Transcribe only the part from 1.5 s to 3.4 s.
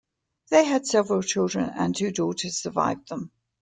and two daughters survived them.